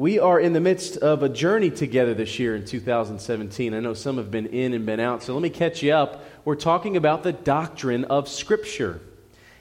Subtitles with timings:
[0.00, 3.74] We are in the midst of a journey together this year in 2017.
[3.74, 6.24] I know some have been in and been out, so let me catch you up.
[6.46, 9.02] We're talking about the doctrine of Scripture.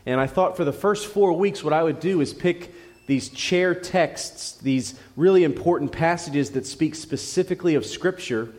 [0.06, 2.74] And I thought for the first four weeks, what I would do is pick
[3.06, 8.54] these chair texts, these really important passages that speak specifically of Scripture,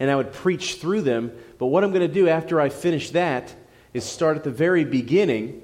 [0.00, 1.32] and I would preach through them.
[1.58, 3.54] But what I'm going to do after I finish that
[3.92, 5.60] is start at the very beginning,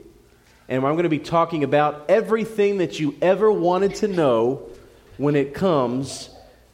[0.69, 4.69] and I'm going to be talking about everything that you ever wanted to know
[5.17, 6.31] when it comes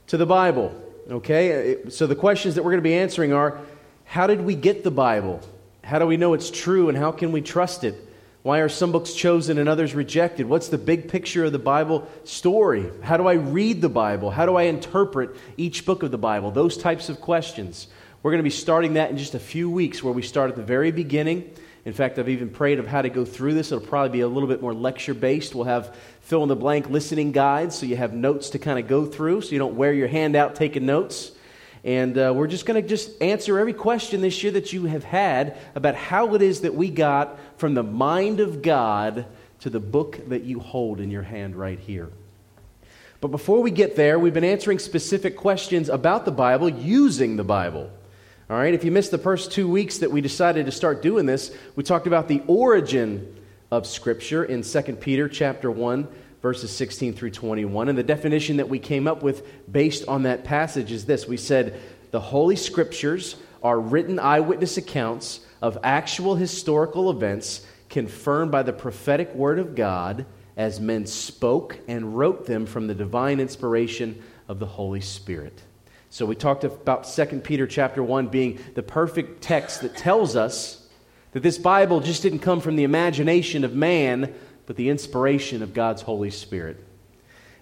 [0.08, 0.74] to the Bible.
[1.10, 1.76] Okay?
[1.88, 3.60] So the questions that we're going to be answering are
[4.04, 5.40] how did we get the Bible?
[5.84, 7.94] How do we know it's true and how can we trust it?
[8.42, 10.46] Why are some books chosen and others rejected?
[10.46, 12.90] What's the big picture of the Bible story?
[13.02, 14.30] How do I read the Bible?
[14.30, 16.50] How do I interpret each book of the Bible?
[16.50, 17.88] Those types of questions.
[18.22, 20.56] We're going to be starting that in just a few weeks, where we start at
[20.56, 21.52] the very beginning.
[21.88, 23.72] In fact, I've even prayed of how to go through this.
[23.72, 25.54] It'll probably be a little bit more lecture based.
[25.54, 28.86] We'll have fill in the blank listening guides so you have notes to kind of
[28.86, 31.32] go through so you don't wear your hand out taking notes.
[31.84, 35.02] And uh, we're just going to just answer every question this year that you have
[35.02, 39.24] had about how it is that we got from the mind of God
[39.60, 42.10] to the book that you hold in your hand right here.
[43.22, 47.44] But before we get there, we've been answering specific questions about the Bible using the
[47.44, 47.90] Bible.
[48.50, 51.26] All right, if you missed the first two weeks that we decided to start doing
[51.26, 53.36] this, we talked about the origin
[53.70, 56.08] of Scripture in 2 Peter chapter 1,
[56.40, 57.90] verses 16 through 21.
[57.90, 61.36] And the definition that we came up with based on that passage is this We
[61.36, 61.78] said,
[62.10, 69.34] The Holy Scriptures are written eyewitness accounts of actual historical events confirmed by the prophetic
[69.34, 70.24] word of God
[70.56, 75.60] as men spoke and wrote them from the divine inspiration of the Holy Spirit.
[76.10, 80.86] So we talked about 2 Peter chapter 1 being the perfect text that tells us
[81.32, 84.34] that this Bible just didn't come from the imagination of man,
[84.66, 86.82] but the inspiration of God's Holy Spirit.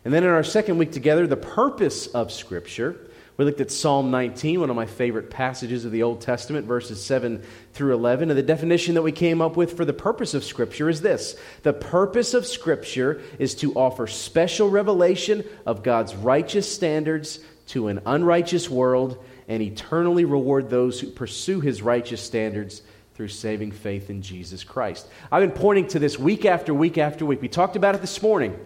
[0.05, 2.97] And then in our second week together, the purpose of Scripture.
[3.37, 7.05] We looked at Psalm 19, one of my favorite passages of the Old Testament, verses
[7.05, 7.43] 7
[7.75, 8.31] through 11.
[8.31, 11.37] And the definition that we came up with for the purpose of Scripture is this
[11.65, 18.01] The purpose of Scripture is to offer special revelation of God's righteous standards to an
[18.07, 22.83] unrighteous world and eternally reward those who pursue his righteous standards
[23.15, 25.09] through saving faith in Jesus Christ.
[25.33, 27.41] I've been pointing to this week after week after week.
[27.41, 28.59] We talked about it this morning.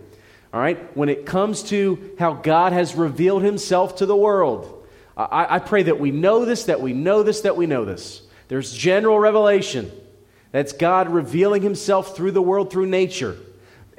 [0.53, 0.97] All right?
[0.97, 5.85] When it comes to how God has revealed himself to the world, I, I pray
[5.85, 8.23] that we know this, that we know this, that we know this.
[8.49, 9.93] There's general revelation.
[10.51, 13.37] That's God revealing himself through the world, through nature.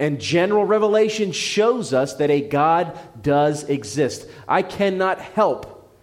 [0.02, 4.28] And general revelation shows us that a God does exist.
[4.48, 5.96] I cannot help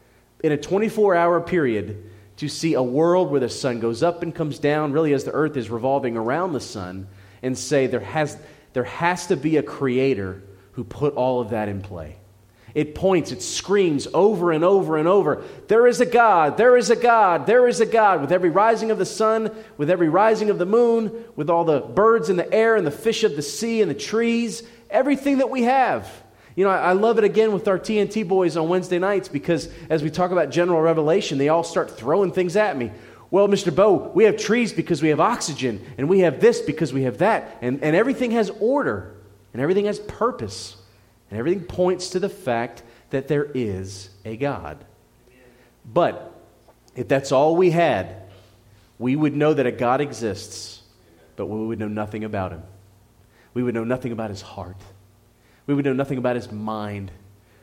[0.42, 4.32] in a 24 hour period to see a world where the sun goes up and
[4.32, 7.08] comes down, really as the earth is revolving around the sun,
[7.42, 8.38] and say there has,
[8.72, 10.44] there has to be a creator
[10.74, 12.17] who put all of that in play.
[12.78, 16.90] It points, it screams over and over and over there is a God, there is
[16.90, 18.20] a God, there is a God.
[18.20, 21.80] With every rising of the sun, with every rising of the moon, with all the
[21.80, 25.50] birds in the air and the fish of the sea and the trees, everything that
[25.50, 26.08] we have.
[26.54, 30.04] You know, I, love it again with our TNT boys on Wednesday nights because as
[30.04, 32.92] we talk about general revelation, they all start throwing things at me.
[33.32, 33.74] Well, Mr.
[33.74, 37.18] Bo, we have trees because we have oxygen, and we have this because we have
[37.18, 39.16] that, and, and everything has order,
[39.52, 40.76] and everything has purpose.
[41.30, 44.84] And everything points to the fact that there is a God.
[45.84, 46.34] But
[46.94, 48.22] if that's all we had,
[48.98, 50.82] we would know that a God exists,
[51.36, 52.62] but we would know nothing about him.
[53.54, 54.76] We would know nothing about his heart.
[55.66, 57.10] We would know nothing about his mind.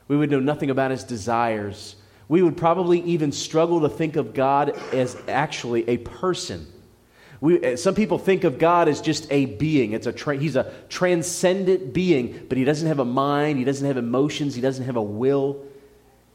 [0.08, 1.96] We would know nothing about his desires.
[2.28, 6.68] We would probably even struggle to think of God as actually a person.
[7.42, 9.92] We, uh, some people think of God as just a being.
[9.92, 13.86] It's a tra- he's a transcendent being, but he doesn't have a mind, he doesn't
[13.86, 15.66] have emotions, he doesn't have a will.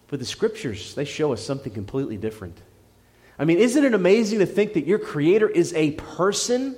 [0.08, 2.58] But the scriptures, they show us something completely different.
[3.38, 6.76] I mean, isn't it amazing to think that your creator is a person?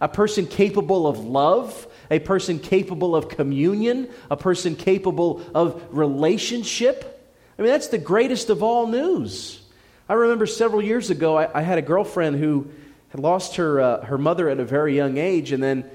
[0.00, 7.30] A person capable of love, a person capable of communion, a person capable of relationship.
[7.58, 9.60] I mean, that's the greatest of all news.
[10.08, 12.70] I remember several years ago, I, I had a girlfriend who
[13.16, 15.88] had lost her, uh, her mother at a very young age, and then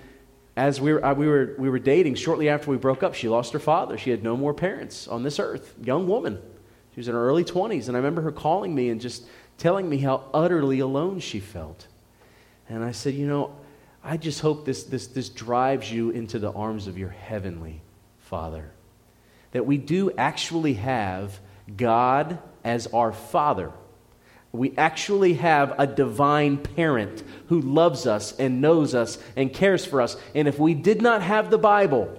[0.58, 3.30] as we were, uh, we, were, we were dating, shortly after we broke up, she
[3.30, 3.96] lost her father.
[3.96, 5.76] She had no more parents on this earth.
[5.84, 6.42] Young woman.
[6.94, 9.28] She was in her early 20s, and I remember her calling me and just
[9.60, 11.86] telling me how utterly alone she felt.
[12.68, 13.56] And I said, You know,
[14.04, 17.82] I just hope this, this, this drives you into the arms of your heavenly
[18.18, 18.72] Father.
[19.52, 21.40] That we do actually have
[21.78, 23.72] God as our Father.
[24.54, 30.02] We actually have a divine parent who loves us and knows us and cares for
[30.02, 30.18] us.
[30.36, 32.18] And if we did not have the Bible,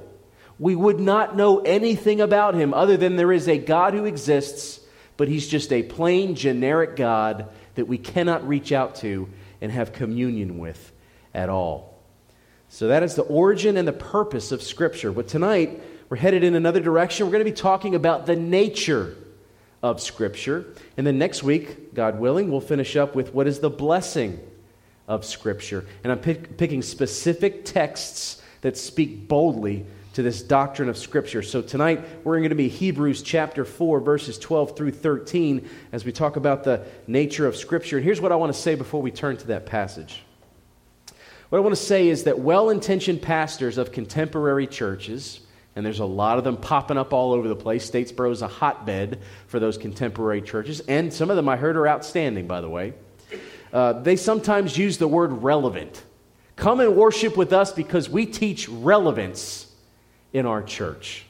[0.58, 4.80] we would not know anything about him other than there is a God who exists,
[5.16, 9.28] but he's just a plain, generic God that we cannot reach out to
[9.60, 10.92] and have communion with
[11.34, 11.98] at all.
[12.68, 15.12] So that is the origin and the purpose of Scripture.
[15.12, 17.26] But tonight, we're headed in another direction.
[17.26, 19.16] We're going to be talking about the nature
[19.82, 20.66] of Scripture.
[20.96, 24.38] And then next week, God willing, we'll finish up with what is the blessing
[25.08, 25.84] of Scripture.
[26.04, 29.84] And I'm pick, picking specific texts that speak boldly
[30.14, 31.42] to this doctrine of Scripture.
[31.42, 36.12] So tonight we're going to be Hebrews chapter 4, verses 12 through 13, as we
[36.12, 37.96] talk about the nature of Scripture.
[37.96, 40.22] And here's what I want to say before we turn to that passage.
[41.48, 45.40] What I want to say is that well intentioned pastors of contemporary churches,
[45.74, 47.90] and there's a lot of them popping up all over the place.
[47.90, 51.88] Statesboro is a hotbed for those contemporary churches, and some of them I heard are
[51.88, 52.94] outstanding, by the way.
[53.72, 56.02] Uh, they sometimes use the word relevant.
[56.56, 59.72] Come and worship with us because we teach relevance
[60.32, 61.24] in our church.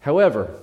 [0.00, 0.54] However,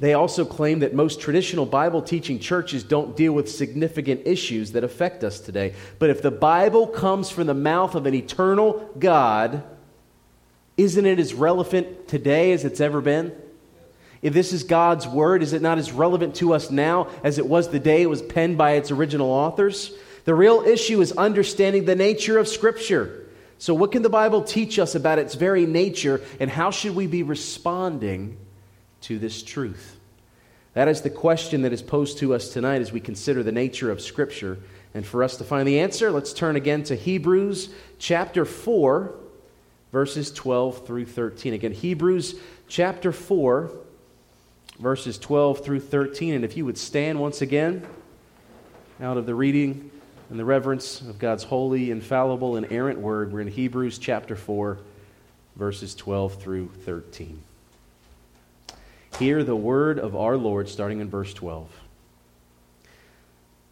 [0.00, 4.84] they also claim that most traditional Bible teaching churches don't deal with significant issues that
[4.84, 5.74] affect us today.
[5.98, 9.62] But if the Bible comes from the mouth of an eternal God,
[10.78, 13.32] isn't it as relevant today as it's ever been?
[14.22, 17.46] If this is God's word, is it not as relevant to us now as it
[17.46, 19.92] was the day it was penned by its original authors?
[20.24, 23.26] The real issue is understanding the nature of Scripture.
[23.58, 27.06] So, what can the Bible teach us about its very nature, and how should we
[27.06, 28.36] be responding
[29.02, 29.96] to this truth?
[30.74, 33.90] That is the question that is posed to us tonight as we consider the nature
[33.90, 34.58] of Scripture.
[34.94, 39.14] And for us to find the answer, let's turn again to Hebrews chapter 4,
[39.92, 41.54] verses 12 through 13.
[41.54, 42.34] Again, Hebrews
[42.68, 43.70] chapter 4,
[44.78, 46.34] verses 12 through 13.
[46.34, 47.86] And if you would stand once again
[49.00, 49.90] out of the reading
[50.30, 53.32] and the reverence of God's holy, infallible, and errant word.
[53.32, 54.78] We're in Hebrews chapter 4,
[55.56, 57.42] verses 12 through 13.
[59.18, 61.68] Hear the word of our Lord, starting in verse 12.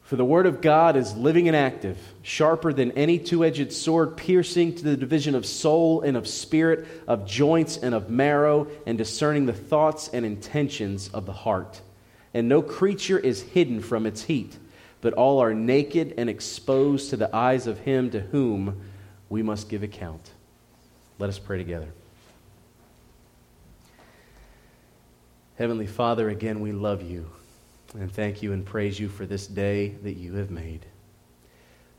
[0.06, 4.16] For the word of God is living and active, sharper than any two edged sword,
[4.16, 8.96] piercing to the division of soul and of spirit, of joints and of marrow, and
[8.96, 11.80] discerning the thoughts and intentions of the heart.
[12.32, 14.56] And no creature is hidden from its heat
[15.06, 18.80] but all are naked and exposed to the eyes of him to whom
[19.28, 20.32] we must give account.
[21.20, 21.86] Let us pray together.
[25.58, 27.30] Heavenly Father, again, we love you
[27.94, 30.86] and thank you and praise you for this day that you have made.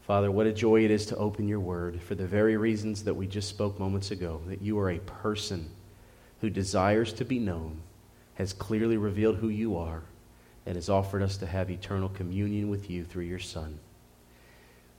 [0.01, 3.13] Father, what a joy it is to open your word for the very reasons that
[3.13, 5.69] we just spoke moments ago that you are a person
[6.39, 7.81] who desires to be known,
[8.35, 10.03] has clearly revealed who you are
[10.65, 13.79] and has offered us to have eternal communion with you through your Son.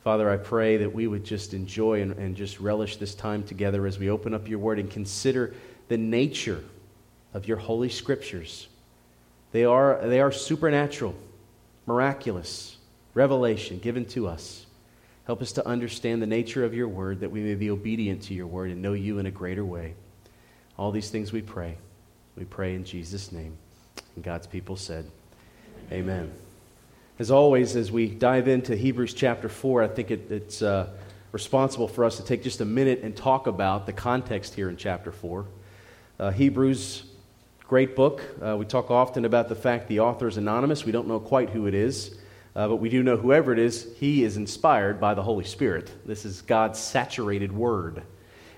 [0.02, 3.87] Father, I pray that we would just enjoy and, and, just relish this time together
[3.87, 5.55] as we open up your word and consider
[5.88, 6.64] the nature
[7.35, 8.69] of your holy scriptures.
[9.53, 11.15] They are, they are supernatural,
[11.87, 12.77] miraculous,
[13.15, 14.67] revelation given to us.
[15.27, 18.35] Help us to understand the nature of your word that we may be obedient to
[18.35, 19.95] your word and know you in a greater way.
[20.79, 21.77] All these things we pray.
[22.37, 23.56] We pray in Jesus' name.
[24.15, 25.11] And God's people said,
[25.91, 26.33] Amen.
[27.19, 30.89] As always, as we dive into Hebrews chapter 4, I think it, it's uh,
[31.33, 34.77] responsible for us to take just a minute and talk about the context here in
[34.77, 35.45] chapter 4.
[36.21, 37.05] Uh, Hebrews,
[37.69, 38.23] great book.
[38.43, 40.87] Uh, we talk often about the fact the author is anonymous.
[40.87, 42.16] We don't know quite who it is,
[42.57, 45.93] uh, but we do know whoever it is, he is inspired by the Holy Spirit.
[46.07, 48.04] This is God's saturated word.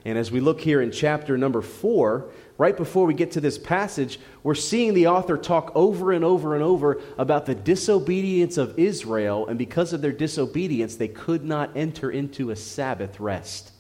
[0.05, 3.59] And as we look here in chapter number 4, right before we get to this
[3.59, 8.79] passage, we're seeing the author talk over and over and over about the disobedience of
[8.79, 13.73] Israel, and because of their disobedience, they could not enter into a Sabbath rest.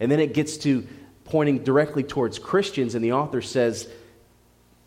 [0.00, 0.86] And then it gets to
[1.24, 3.86] pointing directly towards Christians, and the author says,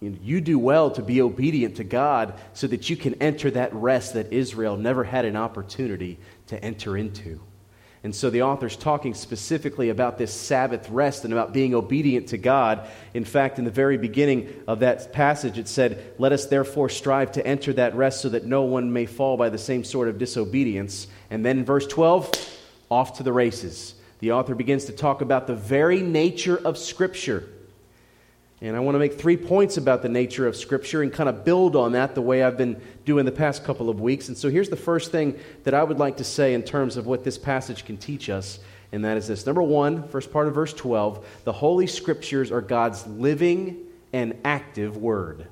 [0.02, 4.14] you do well to be obedient to God so that you can enter that rest
[4.14, 7.42] that Israel never had an opportunity to enter into.
[8.02, 12.38] And so the author's talking specifically about this Sabbath rest and about being obedient to
[12.38, 12.88] God.
[13.14, 17.34] In fact, in the very beginning of that passage, it said, Let us therefore strive
[17.34, 20.18] to enter that rest so that no one may fall by the same sort of
[20.18, 21.08] disobedience.
[21.30, 22.32] And then in verse 12,
[22.90, 23.96] off to the races.
[24.20, 27.50] The author begins to talk about the very nature of Scripture.
[28.62, 31.46] And I want to make three points about the nature of Scripture and kind of
[31.46, 34.28] build on that the way I've been doing the past couple of weeks.
[34.28, 37.08] And so here's the first thing that I would like to say in terms of
[37.08, 38.60] what this passage can teach us,
[38.92, 39.46] and that is this.
[39.46, 43.78] Number one, first part of verse 12 the Holy Scriptures are God's living
[44.12, 45.48] and active Word.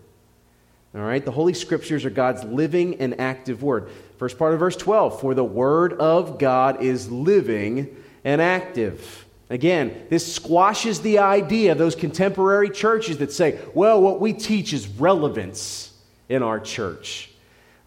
[0.93, 3.89] All right, the Holy Scriptures are God's living and active Word.
[4.17, 7.95] First part of verse 12 for the Word of God is living
[8.25, 9.26] and active.
[9.49, 14.73] Again, this squashes the idea of those contemporary churches that say, well, what we teach
[14.73, 15.93] is relevance
[16.27, 17.31] in our church.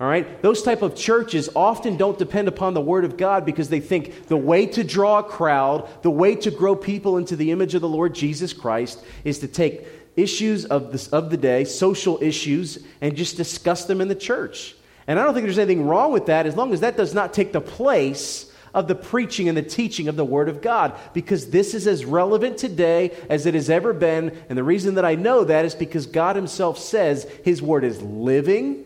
[0.00, 0.40] All right?
[0.40, 4.28] Those type of churches often don't depend upon the word of God because they think
[4.28, 7.82] the way to draw a crowd, the way to grow people into the image of
[7.82, 9.86] the Lord Jesus Christ is to take
[10.16, 14.74] issues of, this, of the day, social issues, and just discuss them in the church.
[15.06, 17.34] And I don't think there's anything wrong with that as long as that does not
[17.34, 21.50] take the place of the preaching and the teaching of the Word of God because
[21.50, 24.36] this is as relevant today as it has ever been.
[24.48, 28.00] And the reason that I know that is because God Himself says His Word is
[28.02, 28.84] living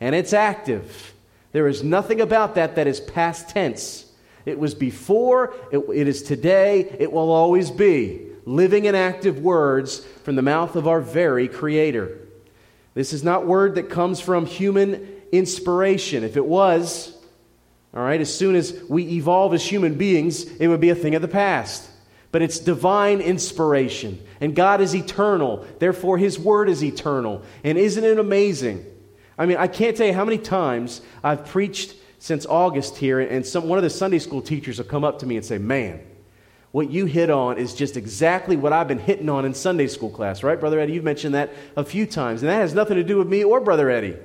[0.00, 1.14] and it's active.
[1.52, 4.10] There is nothing about that that is past tense.
[4.44, 8.28] It was before, it, it is today, it will always be.
[8.44, 12.18] Living and active words from the mouth of our very Creator.
[12.94, 16.22] This is not word that comes from human inspiration.
[16.22, 17.16] If it was,
[17.94, 21.14] all right, as soon as we evolve as human beings, it would be a thing
[21.14, 21.88] of the past.
[22.32, 24.20] But it's divine inspiration.
[24.40, 25.64] And God is eternal.
[25.78, 27.42] Therefore, His Word is eternal.
[27.62, 28.84] And isn't it amazing?
[29.38, 33.46] I mean, I can't tell you how many times I've preached since August here, and
[33.46, 36.00] some, one of the Sunday school teachers will come up to me and say, Man,
[36.72, 40.10] what you hit on is just exactly what I've been hitting on in Sunday school
[40.10, 40.94] class, right, Brother Eddie?
[40.94, 43.60] You've mentioned that a few times, and that has nothing to do with me or
[43.60, 44.16] Brother Eddie.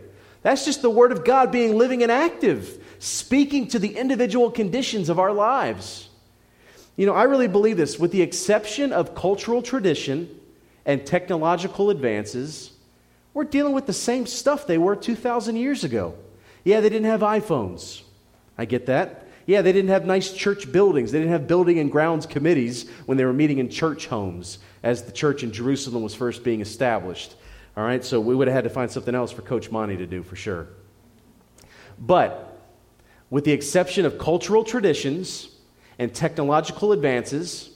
[0.41, 5.09] That's just the Word of God being living and active, speaking to the individual conditions
[5.09, 6.09] of our lives.
[6.95, 7.99] You know, I really believe this.
[7.99, 10.29] With the exception of cultural tradition
[10.85, 12.71] and technological advances,
[13.33, 16.15] we're dealing with the same stuff they were 2,000 years ago.
[16.63, 18.01] Yeah, they didn't have iPhones.
[18.57, 19.27] I get that.
[19.45, 21.11] Yeah, they didn't have nice church buildings.
[21.11, 25.03] They didn't have building and grounds committees when they were meeting in church homes as
[25.03, 27.35] the church in Jerusalem was first being established.
[27.77, 30.05] All right, so we would have had to find something else for Coach Monty to
[30.05, 30.67] do for sure.
[31.97, 32.57] But
[33.29, 35.49] with the exception of cultural traditions
[35.97, 37.69] and technological advances,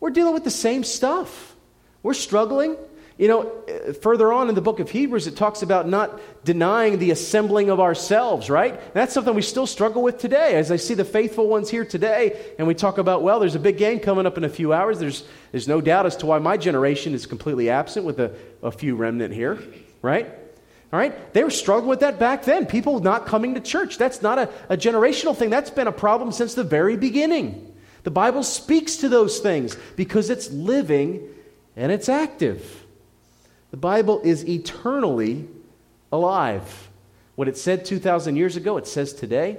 [0.00, 1.54] we're dealing with the same stuff.
[2.02, 2.76] We're struggling.
[3.22, 3.52] You know,
[4.00, 7.78] further on in the book of Hebrews, it talks about not denying the assembling of
[7.78, 8.72] ourselves, right?
[8.72, 10.56] And that's something we still struggle with today.
[10.56, 13.60] As I see the faithful ones here today, and we talk about, well, there's a
[13.60, 14.98] big game coming up in a few hours.
[14.98, 18.72] There's, there's no doubt as to why my generation is completely absent with a, a
[18.72, 19.56] few remnant here,
[20.02, 20.26] right?
[20.92, 21.32] All right?
[21.32, 22.66] They were struggling with that back then.
[22.66, 23.98] People not coming to church.
[23.98, 25.48] That's not a, a generational thing.
[25.48, 27.72] That's been a problem since the very beginning.
[28.02, 31.28] The Bible speaks to those things because it's living
[31.76, 32.81] and it's active.
[33.72, 35.48] The Bible is eternally
[36.12, 36.90] alive.
[37.34, 39.58] What it said 2,000 years ago, it says today,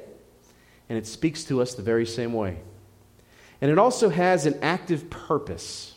[0.88, 2.60] and it speaks to us the very same way.
[3.60, 5.96] And it also has an active purpose.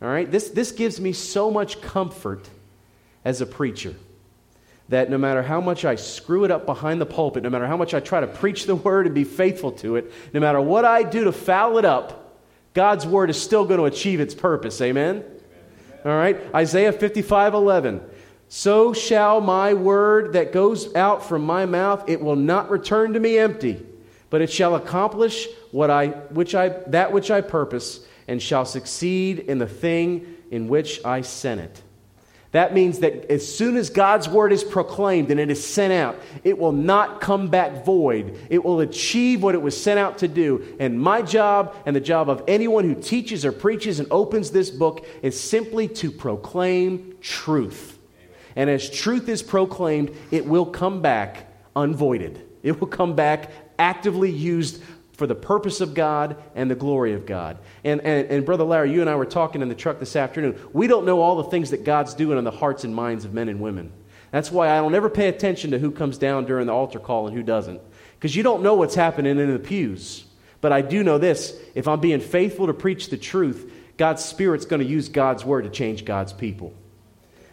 [0.00, 0.30] All right?
[0.30, 2.48] This, this gives me so much comfort
[3.24, 3.94] as a preacher
[4.90, 7.76] that no matter how much I screw it up behind the pulpit, no matter how
[7.76, 10.84] much I try to preach the word and be faithful to it, no matter what
[10.84, 12.38] I do to foul it up,
[12.74, 14.80] God's word is still going to achieve its purpose.
[14.80, 15.24] Amen?
[16.04, 16.38] All right?
[16.54, 18.00] Isaiah 55 11.
[18.48, 23.20] So shall my word that goes out from my mouth, it will not return to
[23.20, 23.84] me empty,
[24.30, 29.40] but it shall accomplish what I, which I, that which I purpose, and shall succeed
[29.40, 31.82] in the thing in which I sent it.
[32.54, 36.16] That means that as soon as God's word is proclaimed and it is sent out,
[36.44, 38.38] it will not come back void.
[38.48, 40.64] It will achieve what it was sent out to do.
[40.78, 44.70] And my job and the job of anyone who teaches or preaches and opens this
[44.70, 47.98] book is simply to proclaim truth.
[48.54, 52.40] And as truth is proclaimed, it will come back unvoided.
[52.62, 54.80] It will come back actively used
[55.14, 57.58] for the purpose of God and the glory of God.
[57.84, 60.58] And, and, and, Brother Larry, you and I were talking in the truck this afternoon.
[60.72, 63.32] We don't know all the things that God's doing in the hearts and minds of
[63.32, 63.92] men and women.
[64.32, 67.28] That's why I don't ever pay attention to who comes down during the altar call
[67.28, 67.80] and who doesn't.
[68.14, 70.24] Because you don't know what's happening in the pews.
[70.60, 74.66] But I do know this if I'm being faithful to preach the truth, God's Spirit's
[74.66, 76.74] going to use God's word to change God's people.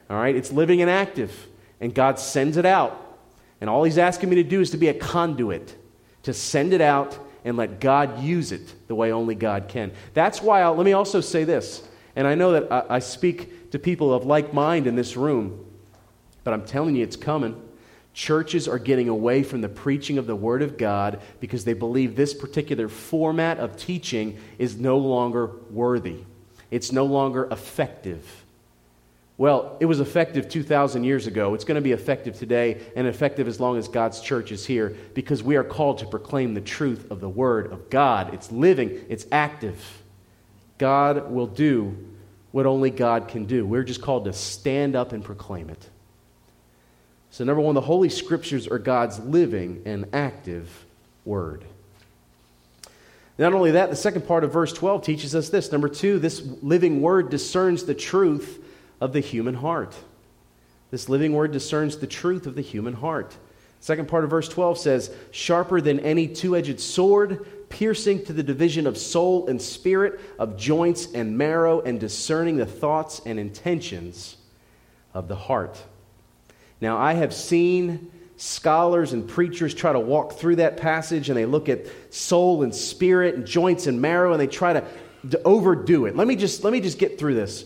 [0.10, 0.36] All right?
[0.36, 1.48] It's living and active.
[1.80, 3.20] And God sends it out.
[3.60, 5.76] And all He's asking me to do is to be a conduit,
[6.24, 9.92] to send it out and let God use it the way only God can.
[10.14, 11.84] That's why, I'll, let me also say this,
[12.16, 15.66] and I know that I, I speak to people of like mind in this room,
[16.44, 17.62] but I'm telling you, it's coming.
[18.14, 22.16] Churches are getting away from the preaching of the Word of God because they believe
[22.16, 26.20] this particular format of teaching is no longer worthy.
[26.70, 28.41] It's no longer effective.
[29.42, 31.56] Well, it was effective 2,000 years ago.
[31.56, 34.96] It's going to be effective today and effective as long as God's church is here
[35.16, 38.36] because we are called to proclaim the truth of the Word of God.
[38.36, 39.84] It's living, it's active.
[40.78, 41.98] God will do
[42.52, 43.66] what only God can do.
[43.66, 45.90] We're just called to stand up and proclaim it.
[47.32, 50.86] So, number one, the Holy Scriptures are God's living and active
[51.26, 51.66] Word.
[53.40, 55.72] Not only that, the second part of verse 12 teaches us this.
[55.72, 58.60] Number two, this living word discerns the truth
[59.02, 59.94] of the human heart.
[60.92, 63.36] This living word discerns the truth of the human heart.
[63.82, 68.44] Second part of verse 12 says, sharper than any two edged sword, piercing to the
[68.44, 74.38] division of soul and spirit, of joints and marrow, and discerning the thoughts and intentions
[75.16, 75.82] of the heart.
[76.80, 81.46] Now, I have seen scholars and preachers try to walk through that passage and they
[81.46, 84.84] look at soul and spirit and joints and marrow and they try to,
[85.30, 86.16] to overdo it.
[86.16, 87.66] Let me just let me just get through this.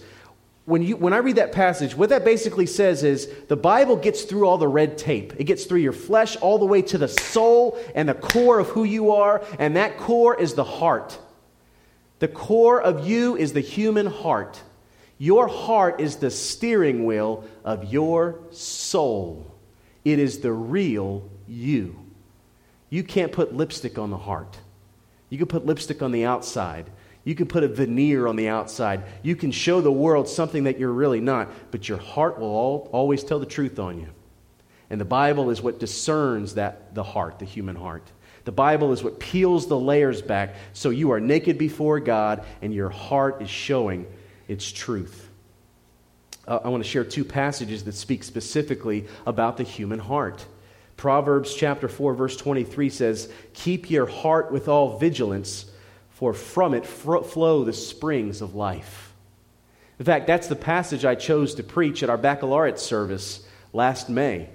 [0.66, 4.24] When, you, when I read that passage, what that basically says is the Bible gets
[4.24, 5.34] through all the red tape.
[5.38, 8.70] It gets through your flesh all the way to the soul and the core of
[8.70, 11.20] who you are, and that core is the heart.
[12.18, 14.60] The core of you is the human heart.
[15.20, 19.56] Your heart is the steering wheel of your soul.
[20.04, 21.96] It is the real you.
[22.90, 24.58] You can't put lipstick on the heart.
[25.30, 26.90] You can put lipstick on the outside.
[27.26, 29.04] You can put a veneer on the outside.
[29.24, 32.90] You can show the world something that you're really not, but your heart will all,
[32.94, 34.08] always tell the truth on you.
[34.92, 38.04] And the Bible is what discerns that the heart, the human heart.
[38.46, 42.72] The Bible is what peels the layers back so you are naked before God and
[42.72, 44.06] your heart is showing
[44.48, 45.28] its truth.
[46.48, 50.46] Uh, I want to share two passages that speak specifically about the human heart.
[50.96, 55.66] Proverbs chapter 4 verse 23 says, "Keep your heart with all vigilance,
[56.16, 59.14] for from it flow the springs of life."
[60.00, 64.50] In fact, that's the passage I chose to preach at our baccalaureate service last May.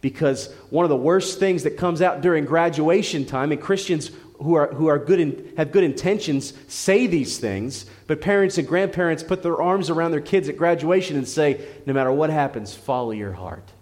[0.00, 4.54] Because one of the worst things that comes out during graduation time, and Christians who,
[4.54, 9.22] are, who are good in, have good intentions say these things, but parents and grandparents
[9.22, 13.12] put their arms around their kids at graduation and say, no matter what happens, follow
[13.12, 13.72] your heart.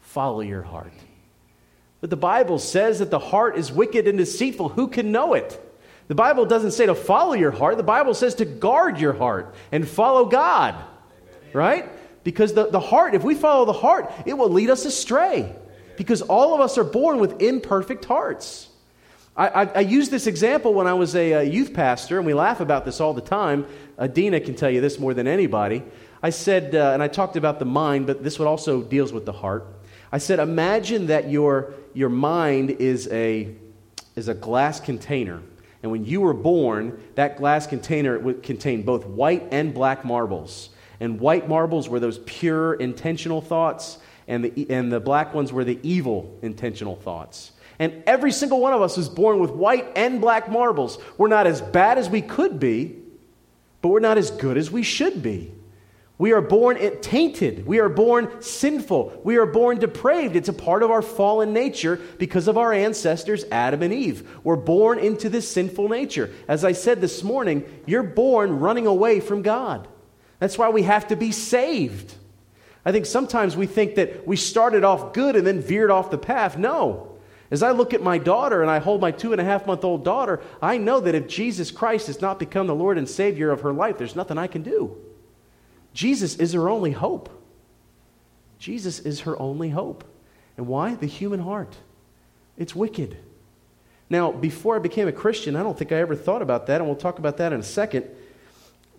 [0.00, 0.92] Follow your heart.
[2.00, 4.70] But the Bible says that the heart is wicked and deceitful.
[4.70, 5.60] Who can know it?
[6.10, 9.54] The Bible doesn't say to follow your heart, the Bible says to guard your heart
[9.70, 10.74] and follow God.
[10.74, 11.50] Amen.
[11.52, 12.24] Right?
[12.24, 15.42] Because the, the heart, if we follow the heart, it will lead us astray.
[15.42, 15.56] Amen.
[15.96, 18.70] Because all of us are born with imperfect hearts.
[19.36, 22.34] I, I, I, used this example when I was a, a, youth pastor, and we
[22.34, 23.64] laugh about this all the time.
[23.96, 25.84] Adina can tell you this more than anybody.
[26.24, 29.26] I said, uh, and I talked about the mind, but this one also deals with
[29.26, 29.64] the heart.
[30.10, 33.54] I said, imagine that your, your mind is a,
[34.16, 35.40] is a glass container.
[35.82, 40.70] And when you were born, that glass container would contain both white and black marbles.
[41.00, 45.64] And white marbles were those pure intentional thoughts, and the, and the black ones were
[45.64, 47.52] the evil intentional thoughts.
[47.78, 50.98] And every single one of us is born with white and black marbles.
[51.16, 52.96] We're not as bad as we could be,
[53.80, 55.54] but we're not as good as we should be.
[56.20, 57.64] We are born tainted.
[57.66, 59.22] We are born sinful.
[59.24, 60.36] We are born depraved.
[60.36, 64.28] It's a part of our fallen nature because of our ancestors, Adam and Eve.
[64.44, 66.30] We're born into this sinful nature.
[66.46, 69.88] As I said this morning, you're born running away from God.
[70.40, 72.12] That's why we have to be saved.
[72.84, 76.18] I think sometimes we think that we started off good and then veered off the
[76.18, 76.58] path.
[76.58, 77.16] No.
[77.50, 79.84] As I look at my daughter and I hold my two and a half month
[79.84, 83.50] old daughter, I know that if Jesus Christ has not become the Lord and Savior
[83.50, 84.98] of her life, there's nothing I can do.
[85.92, 87.28] Jesus is her only hope.
[88.58, 90.04] Jesus is her only hope.
[90.56, 90.94] And why?
[90.94, 91.76] The human heart.
[92.58, 93.16] It's wicked.
[94.10, 96.86] Now, before I became a Christian, I don't think I ever thought about that, and
[96.86, 98.06] we'll talk about that in a second.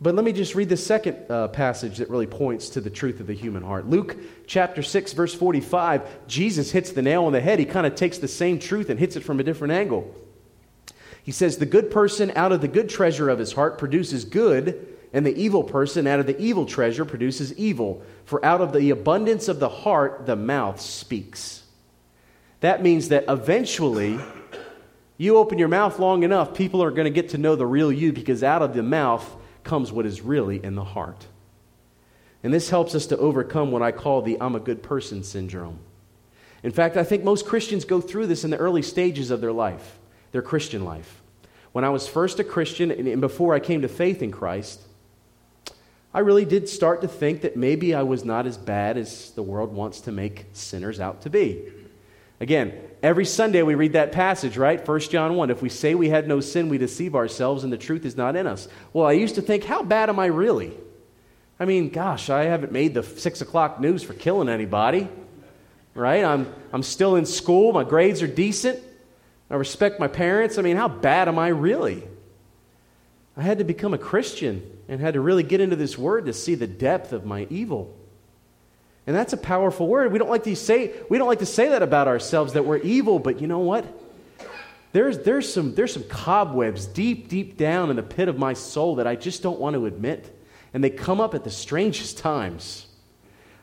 [0.01, 3.19] But let me just read the second uh, passage that really points to the truth
[3.19, 3.87] of the human heart.
[3.87, 7.59] Luke chapter 6, verse 45, Jesus hits the nail on the head.
[7.59, 10.15] He kind of takes the same truth and hits it from a different angle.
[11.21, 14.87] He says, The good person out of the good treasure of his heart produces good,
[15.13, 18.01] and the evil person out of the evil treasure produces evil.
[18.25, 21.63] For out of the abundance of the heart, the mouth speaks.
[22.61, 24.19] That means that eventually,
[25.17, 27.91] you open your mouth long enough, people are going to get to know the real
[27.91, 29.29] you because out of the mouth,
[29.63, 31.27] comes what is really in the heart.
[32.43, 35.79] And this helps us to overcome what I call the I'm a good person syndrome.
[36.63, 39.51] In fact, I think most Christians go through this in the early stages of their
[39.51, 39.99] life,
[40.31, 41.21] their Christian life.
[41.71, 44.81] When I was first a Christian and before I came to faith in Christ,
[46.13, 49.43] I really did start to think that maybe I was not as bad as the
[49.43, 51.71] world wants to make sinners out to be.
[52.41, 54.85] Again, every Sunday we read that passage, right?
[54.85, 55.51] 1 John 1.
[55.51, 58.35] If we say we had no sin, we deceive ourselves and the truth is not
[58.35, 58.67] in us.
[58.91, 60.73] Well, I used to think, how bad am I really?
[61.59, 65.07] I mean, gosh, I haven't made the 6 o'clock news for killing anybody,
[65.93, 66.25] right?
[66.25, 67.71] I'm, I'm still in school.
[67.71, 68.79] My grades are decent.
[69.49, 70.57] I respect my parents.
[70.57, 72.03] I mean, how bad am I really?
[73.41, 76.33] I had to become a Christian and had to really get into this word to
[76.33, 77.97] see the depth of my evil.
[79.07, 80.11] And that's a powerful word.
[80.11, 82.77] We don't like to say we don't like to say that about ourselves that we're
[82.77, 83.83] evil, but you know what?
[84.91, 88.97] There's, there's, some, there's some cobwebs deep, deep down in the pit of my soul
[88.97, 90.39] that I just don't want to admit.
[90.71, 92.85] And they come up at the strangest times.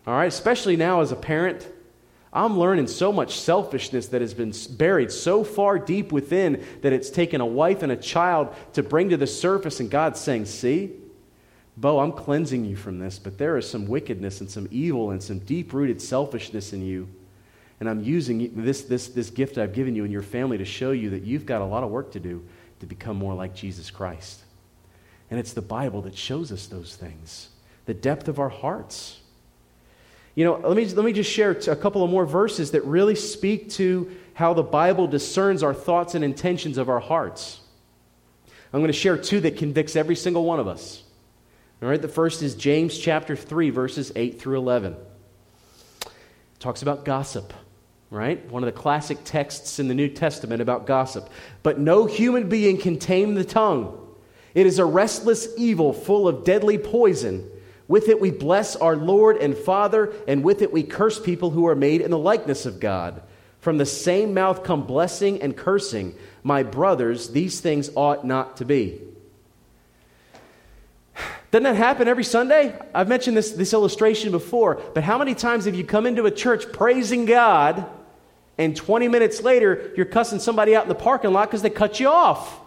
[0.08, 1.68] All right, especially now as a parent.
[2.32, 7.10] I'm learning so much selfishness that has been buried so far deep within that it's
[7.10, 10.92] taken a wife and a child to bring to the surface, and God's saying, See,
[11.76, 15.22] Bo, I'm cleansing you from this, but there is some wickedness and some evil and
[15.22, 17.08] some deep rooted selfishness in you.
[17.78, 20.90] And I'm using this, this, this gift I've given you and your family to show
[20.90, 22.44] you that you've got a lot of work to do
[22.80, 24.42] to become more like Jesus Christ.
[25.30, 27.50] And it's the Bible that shows us those things,
[27.86, 29.20] the depth of our hearts.
[30.38, 33.16] You know, let me, let me just share a couple of more verses that really
[33.16, 37.58] speak to how the Bible discerns our thoughts and intentions of our hearts.
[38.72, 41.02] I'm going to share two that convicts every single one of us.
[41.82, 44.92] All right, the first is James chapter 3, verses 8 through 11.
[44.92, 46.08] It
[46.60, 47.52] talks about gossip
[48.10, 48.48] right?
[48.48, 51.28] One of the classic texts in the New Testament about gossip.
[51.62, 53.98] But no human being can tame the tongue.
[54.54, 57.50] It is a restless evil full of deadly poison.
[57.88, 61.66] With it we bless our Lord and Father, and with it we curse people who
[61.66, 63.22] are made in the likeness of God.
[63.60, 66.14] From the same mouth come blessing and cursing.
[66.42, 69.00] My brothers, these things ought not to be.
[71.50, 72.78] Doesn't that happen every Sunday?
[72.94, 76.30] I've mentioned this, this illustration before, but how many times have you come into a
[76.30, 77.86] church praising God
[78.58, 82.00] and 20 minutes later, you're cussing somebody out in the parking lot because they cut
[82.00, 82.60] you off.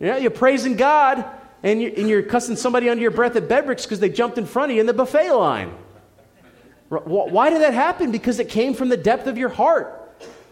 [0.00, 1.24] Yeah, you're praising God,
[1.62, 4.46] and you're, and you're cussing somebody under your breath at Bedricks because they jumped in
[4.46, 5.72] front of you in the buffet line.
[6.88, 8.12] Why did that happen?
[8.12, 9.98] Because it came from the depth of your heart.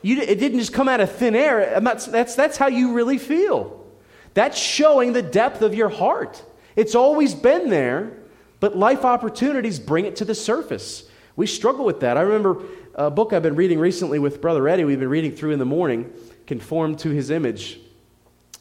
[0.02, 1.78] You, it didn't just come out of thin air.
[1.80, 3.84] Not, that's, that's how you really feel.
[4.32, 6.42] That's showing the depth of your heart.
[6.76, 8.16] It's always been there,
[8.58, 11.04] but life opportunities bring it to the surface.
[11.36, 12.16] We struggle with that.
[12.16, 12.62] I remember
[12.94, 15.66] a book I've been reading recently with Brother Eddie, we've been reading through in the
[15.66, 16.12] morning,
[16.46, 17.80] Conformed to His Image.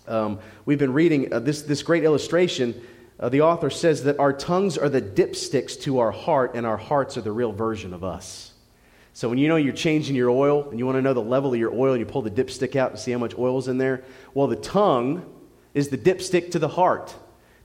[0.09, 2.81] Um, we've been reading uh, this, this great illustration.
[3.19, 6.77] Uh, the author says that our tongues are the dipsticks to our heart, and our
[6.77, 8.53] hearts are the real version of us.
[9.13, 11.53] So when you know you're changing your oil and you want to know the level
[11.53, 14.03] of your oil, you pull the dipstick out and see how much oil's in there.
[14.33, 15.25] Well, the tongue
[15.73, 17.13] is the dipstick to the heart.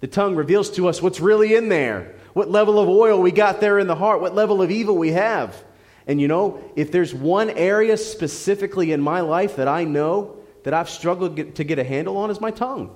[0.00, 3.60] The tongue reveals to us what's really in there, what level of oil we got
[3.60, 5.64] there in the heart, what level of evil we have.
[6.06, 10.74] And you know, if there's one area specifically in my life that I know that
[10.74, 12.94] I've struggled to get a handle on is my tongue.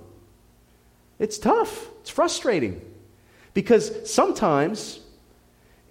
[1.19, 1.89] It's tough.
[2.01, 2.81] It's frustrating.
[3.55, 5.01] Because sometimes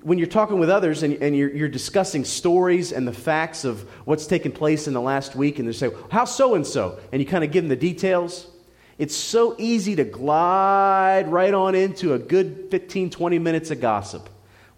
[0.01, 3.81] when you're talking with others and, and you're, you're, discussing stories and the facts of
[4.05, 6.99] what's taken place in the last week, and they say, How so and so?
[7.11, 8.47] And you kind of give them the details.
[8.97, 14.29] It's so easy to glide right on into a good 15, 20 minutes of gossip.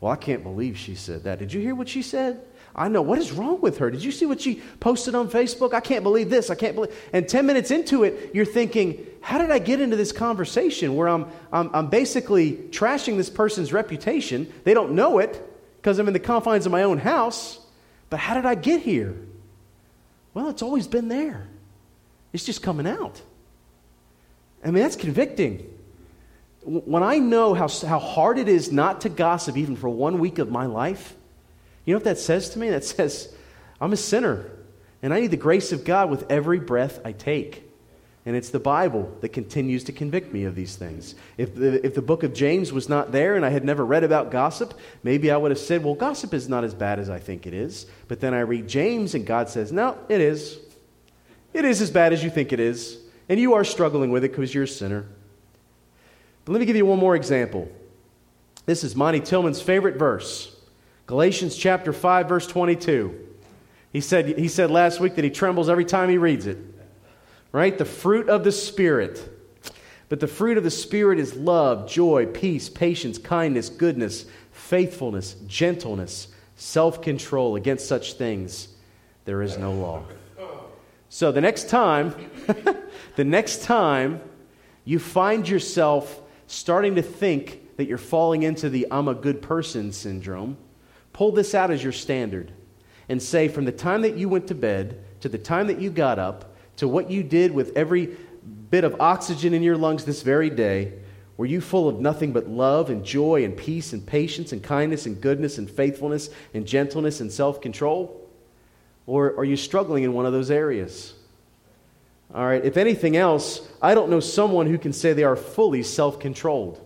[0.02, 1.40] Well, I can't believe she said that.
[1.40, 2.42] Did you hear what she said?
[2.80, 3.02] I know.
[3.02, 3.92] What is wrong with her?
[3.92, 5.74] Did you see what she posted on Facebook?
[5.74, 6.50] I can't believe this.
[6.50, 6.96] I can't believe.
[7.12, 11.10] And 10 minutes into it, you're thinking, how did I get into this conversation where
[11.10, 14.52] I'm, I'm, I'm basically trashing this person's reputation?
[14.64, 15.46] They don't know it
[15.78, 17.60] because I'm in the confines of my own house.
[18.10, 19.14] But how did I get here?
[20.34, 21.48] Well, it's always been there,
[22.32, 23.22] it's just coming out.
[24.64, 25.70] I mean, that's convicting
[26.64, 30.40] when I know how, how hard it is not to gossip even for one week
[30.40, 31.16] of my life,
[31.86, 32.70] you know what that says to me?
[32.70, 33.34] That says,
[33.82, 34.52] I'm a sinner,
[35.02, 37.70] and I need the grace of God with every breath I take.
[38.26, 41.16] And it's the Bible that continues to convict me of these things.
[41.38, 44.04] If the, if the book of James was not there and I had never read
[44.04, 47.18] about gossip, maybe I would have said, well, gossip is not as bad as I
[47.18, 47.88] think it is.
[48.08, 50.60] But then I read James and God says, no, it is.
[51.54, 53.00] It is as bad as you think it is.
[53.30, 55.06] And you are struggling with it because you're a sinner.
[56.46, 57.72] But let me give you one more example.
[58.66, 60.56] This is Monty Tillman's favorite verse
[61.10, 63.20] Galatians chapter 5, verse 22.
[63.92, 66.60] He said, he said last week that he trembles every time he reads it.
[67.52, 67.76] Right?
[67.76, 69.28] The fruit of the Spirit.
[70.08, 76.28] But the fruit of the Spirit is love, joy, peace, patience, kindness, goodness, faithfulness, gentleness,
[76.56, 77.56] self control.
[77.56, 78.68] Against such things,
[79.26, 80.04] there is no law.
[81.10, 82.14] So the next time,
[83.16, 84.22] the next time
[84.86, 89.92] you find yourself starting to think that you're falling into the I'm a good person
[89.92, 90.56] syndrome,
[91.20, 92.50] pull this out as your standard
[93.10, 95.90] and say from the time that you went to bed to the time that you
[95.90, 98.16] got up to what you did with every
[98.70, 100.94] bit of oxygen in your lungs this very day,
[101.36, 105.08] were you full of nothing but love and joy and peace and patience and kindness
[105.08, 108.26] and goodness and faithfulness and gentleness and self control?
[109.06, 111.16] Or are you struggling in one of those areas?
[112.34, 115.84] All right, if anything else, I don't know someone who can say they are fully
[115.84, 116.80] self controlled.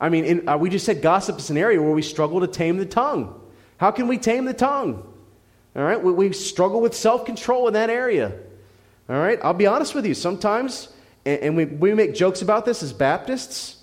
[0.00, 2.46] I mean, in, uh, we just said gossip is an area where we struggle to
[2.46, 3.40] tame the tongue.
[3.78, 5.02] How can we tame the tongue?
[5.74, 8.32] All right, we, we struggle with self control in that area.
[9.08, 9.38] All right?
[9.42, 10.14] I'll be honest with you.
[10.14, 10.88] Sometimes,
[11.24, 13.82] and, and we, we make jokes about this as Baptists,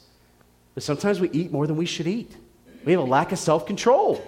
[0.74, 2.36] but sometimes we eat more than we should eat.
[2.84, 4.24] We have a lack of self control.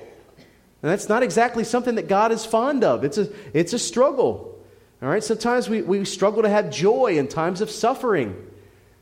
[0.82, 3.04] And that's not exactly something that God is fond of.
[3.04, 4.60] It's a, it's a struggle.
[5.02, 5.24] All right?
[5.24, 8.36] Sometimes we, we struggle to have joy in times of suffering.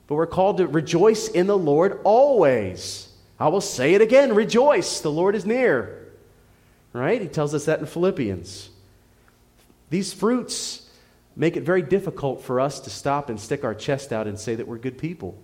[0.08, 3.10] But we're called to rejoice in the Lord always.
[3.40, 5.02] I will say it again rejoice.
[5.02, 6.08] The Lord is near.
[6.94, 7.22] Right?
[7.22, 8.70] He tells us that in Philippians.
[9.90, 10.90] These fruits
[11.36, 14.56] make it very difficult for us to stop and stick our chest out and say
[14.56, 15.38] that we're good people.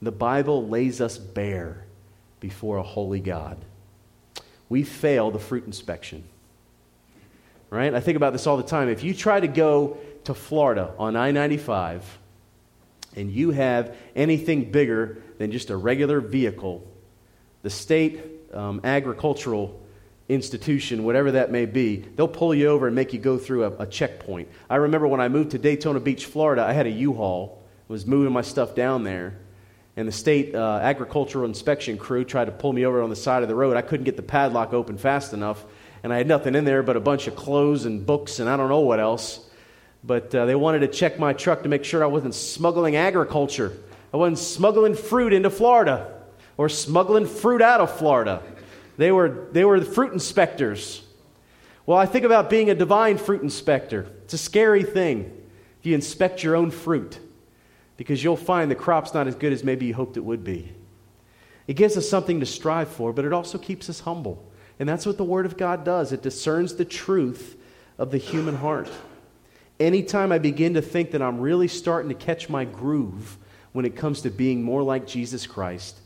[0.00, 1.84] The Bible lays us bare
[2.40, 3.58] before a holy God.
[4.68, 6.24] We fail the fruit inspection.
[7.70, 7.92] Right?
[7.92, 8.88] I think about this all the time.
[8.88, 12.18] If you try to go to Florida on I 95
[13.16, 16.86] and you have anything bigger than just a regular vehicle,
[17.62, 18.20] the state
[18.52, 19.80] um, agricultural
[20.28, 23.70] institution, whatever that may be, they'll pull you over and make you go through a,
[23.78, 24.48] a checkpoint.
[24.70, 28.32] I remember when I moved to Daytona Beach, Florida, I had a U-Haul, was moving
[28.32, 29.38] my stuff down there,
[29.96, 33.42] and the state uh, agricultural inspection crew tried to pull me over on the side
[33.42, 33.76] of the road.
[33.76, 35.64] I couldn't get the padlock open fast enough,
[36.02, 38.56] and I had nothing in there but a bunch of clothes and books and I
[38.56, 39.43] don't know what else.
[40.06, 43.72] But uh, they wanted to check my truck to make sure I wasn't smuggling agriculture.
[44.12, 46.22] I wasn't smuggling fruit into Florida
[46.56, 48.42] or smuggling fruit out of Florida.
[48.96, 51.02] They were, they were the fruit inspectors.
[51.86, 54.06] Well, I think about being a divine fruit inspector.
[54.24, 55.32] It's a scary thing
[55.80, 57.18] if you inspect your own fruit
[57.96, 60.72] because you'll find the crop's not as good as maybe you hoped it would be.
[61.66, 64.50] It gives us something to strive for, but it also keeps us humble.
[64.78, 67.56] And that's what the Word of God does it discerns the truth
[67.96, 68.90] of the human heart.
[69.80, 73.36] Anytime I begin to think that I'm really starting to catch my groove
[73.72, 75.98] when it comes to being more like Jesus Christ,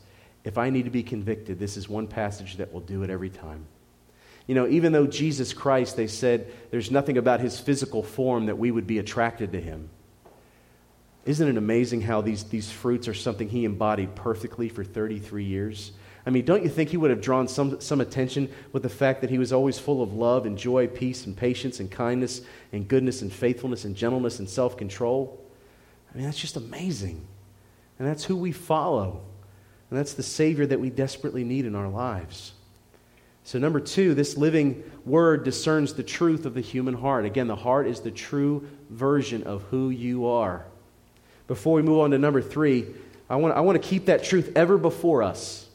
[0.43, 3.29] if I need to be convicted, this is one passage that will do it every
[3.29, 3.65] time.
[4.47, 8.57] You know, even though Jesus Christ, they said there's nothing about his physical form that
[8.57, 9.89] we would be attracted to him.
[11.25, 15.91] Isn't it amazing how these, these fruits are something he embodied perfectly for 33 years?
[16.25, 19.21] I mean, don't you think he would have drawn some, some attention with the fact
[19.21, 22.87] that he was always full of love and joy, peace and patience and kindness and
[22.87, 25.43] goodness and faithfulness and gentleness and self control?
[26.13, 27.25] I mean, that's just amazing.
[27.97, 29.21] And that's who we follow.
[29.89, 32.53] And that's the Savior that we desperately need in our lives.
[33.43, 37.25] So, number two, this living word discerns the truth of the human heart.
[37.25, 40.65] Again, the heart is the true version of who you are.
[41.47, 42.85] Before we move on to number three,
[43.29, 45.67] I want, I want to keep that truth ever before us.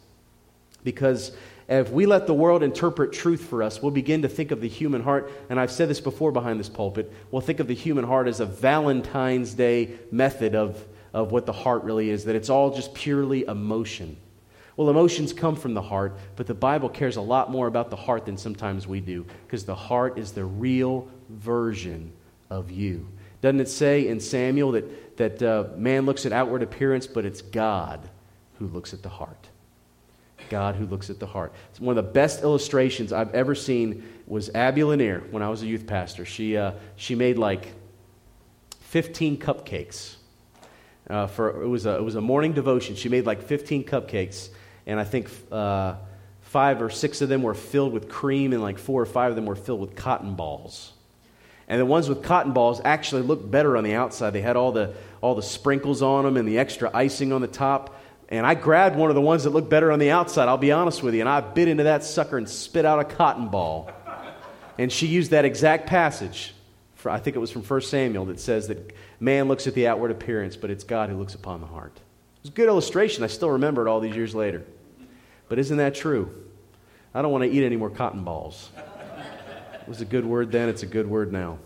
[0.85, 1.33] Because
[1.69, 4.69] if we let the world interpret truth for us, we'll begin to think of the
[4.69, 8.05] human heart, and I've said this before behind this pulpit, we'll think of the human
[8.05, 12.51] heart as a Valentine's Day method of of what the heart really is, that it's
[12.51, 14.17] all just purely emotion.
[14.77, 17.97] Well, emotions come from the heart, but the Bible cares a lot more about the
[17.97, 22.13] heart than sometimes we do, because the heart is the real version
[22.51, 23.09] of you.
[23.41, 27.41] Doesn't it say in Samuel that, that uh, man looks at outward appearance, but it's
[27.41, 28.01] God
[28.59, 29.49] who looks at the heart?
[30.51, 31.53] God who looks at the heart.
[31.71, 35.63] It's one of the best illustrations I've ever seen was Abby Lanier when I was
[35.63, 36.25] a youth pastor.
[36.25, 37.73] She, uh, she made like
[38.81, 40.17] 15 cupcakes
[41.09, 42.97] uh, for it was a it was a morning devotion.
[42.97, 44.49] She made like 15 cupcakes,
[44.87, 45.97] and I think uh,
[46.41, 49.37] five or six of them were filled with cream, and like four or five of
[49.37, 50.93] them were filled with cotton balls.
[51.67, 54.31] And the ones with cotton balls actually looked better on the outside.
[54.31, 57.49] They had all the all the sprinkles on them and the extra icing on the
[57.49, 58.01] top.
[58.29, 60.49] And I grabbed one of the ones that looked better on the outside.
[60.49, 63.05] I'll be honest with you, and I bit into that sucker and spit out a
[63.05, 63.91] cotton ball.
[64.79, 66.55] And she used that exact passage.
[66.95, 69.87] For, I think it was from 1 Samuel that says that Man looks at the
[69.87, 72.01] outward appearance, but it's God who looks upon the heart.
[72.41, 73.25] It's a good illustration.
[73.25, 74.65] I still remember it all these years later.
[75.49, 76.35] But isn't that true?
[77.15, 78.71] I don't want to eat any more cotton balls.
[79.81, 81.59] It was a good word then, it's a good word now.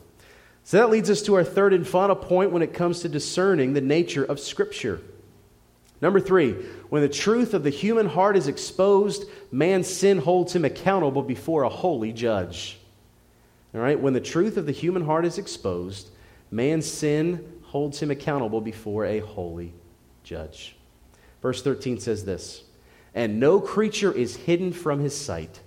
[0.65, 3.73] So that leads us to our third and final point when it comes to discerning
[3.73, 5.01] the nature of Scripture.
[6.01, 6.53] Number three,
[6.91, 11.65] when the truth of the human heart is exposed, man's sin holds him accountable before
[11.65, 12.79] a holy judge.
[13.75, 16.11] All right, when the truth of the human heart is exposed,
[16.51, 19.75] Man's sin holds him accountable before a holy
[20.23, 20.77] judge.
[21.43, 22.65] Verse 13 says this
[23.15, 25.61] And no creature is hidden from his sight,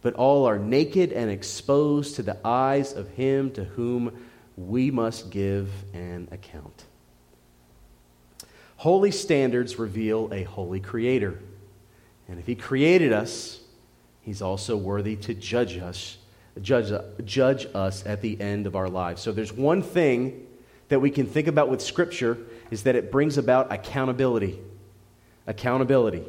[0.00, 4.26] but all are naked and exposed to the eyes of him to whom
[4.56, 6.84] we must give an account.
[8.76, 11.38] Holy standards reveal a holy creator.
[12.28, 13.60] And if he created us,
[14.20, 16.18] he's also worthy to judge us
[16.62, 16.92] judge,
[17.24, 19.22] judge us at the end of our lives.
[19.22, 20.46] So there's one thing
[20.88, 22.38] that we can think about with Scripture
[22.70, 24.58] is that it brings about accountability.
[25.46, 26.24] Accountability.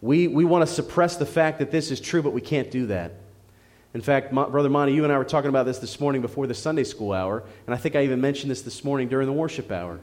[0.00, 2.86] We, we want to suppress the fact that this is true, but we can't do
[2.86, 3.12] that.
[3.94, 6.54] In fact, Brother Monty, you and I were talking about this this morning before the
[6.54, 9.70] Sunday school hour, and I think I even mentioned this this morning during the worship
[9.70, 10.00] hour.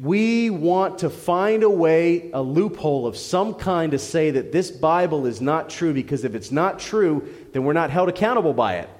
[0.00, 4.70] We want to find a way, a loophole of some kind to say that this
[4.70, 8.76] Bible is not true because if it's not true, then we're not held accountable by
[8.76, 8.90] it.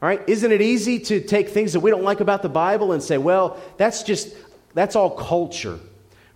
[0.00, 0.22] All right?
[0.28, 3.18] Isn't it easy to take things that we don't like about the Bible and say,
[3.18, 4.34] well, that's just,
[4.74, 5.72] that's all culture?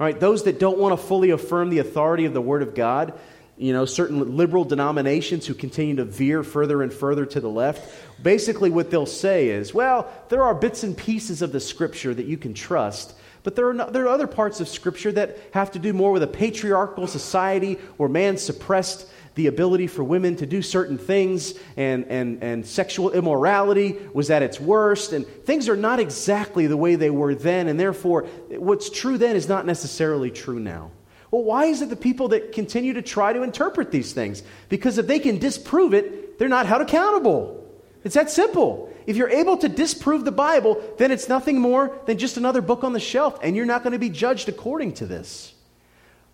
[0.00, 0.18] All right?
[0.18, 3.12] Those that don't want to fully affirm the authority of the Word of God,
[3.56, 7.94] you know, certain liberal denominations who continue to veer further and further to the left,
[8.22, 12.24] basically what they'll say is, well, there are bits and pieces of the Scripture that
[12.24, 13.14] you can trust.
[13.42, 16.12] But there are, no, there are other parts of Scripture that have to do more
[16.12, 21.54] with a patriarchal society where man suppressed the ability for women to do certain things,
[21.76, 26.76] and, and, and sexual immorality was at its worst, and things are not exactly the
[26.76, 30.90] way they were then, and therefore, what's true then is not necessarily true now.
[31.30, 34.42] Well, why is it the people that continue to try to interpret these things?
[34.68, 37.56] Because if they can disprove it, they're not held accountable.
[38.02, 38.89] It's that simple.
[39.06, 42.84] If you're able to disprove the Bible, then it's nothing more than just another book
[42.84, 45.54] on the shelf, and you're not going to be judged according to this.